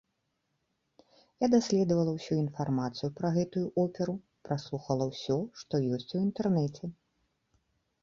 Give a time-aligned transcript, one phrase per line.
[1.45, 4.19] Я даследавала ўсю інфармацыю пра гэтую оперу,
[4.51, 6.83] праслухала ўсё, што ёсць у інтэрнэце.